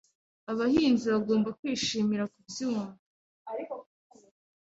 [0.51, 2.93] Abahinzi bagomba kwishimira kubyumva.